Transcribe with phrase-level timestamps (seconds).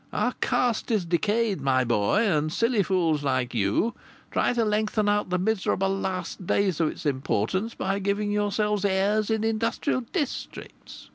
[0.11, 3.93] Our caste is decayed, my boy, and silly fools like you
[4.31, 9.29] try to lengthen out the miserable last days of its importance by giving yourselves airs
[9.29, 11.09] in industrial districts!